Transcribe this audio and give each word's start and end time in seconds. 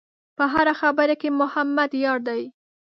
په 0.37 0.43
هره 0.53 0.73
خبره 0.81 1.15
کې 1.21 1.29
محمد 1.39 1.91
یار 2.03 2.19
دی. 2.27 2.41